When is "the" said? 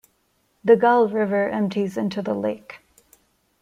0.63-0.75, 2.23-2.33